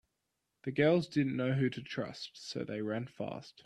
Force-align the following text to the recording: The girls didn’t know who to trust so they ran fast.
The 0.63 0.71
girls 0.71 1.07
didn’t 1.07 1.35
know 1.35 1.53
who 1.53 1.69
to 1.69 1.79
trust 1.83 2.31
so 2.33 2.63
they 2.63 2.81
ran 2.81 3.05
fast. 3.05 3.53